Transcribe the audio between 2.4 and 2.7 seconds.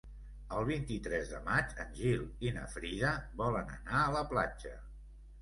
i na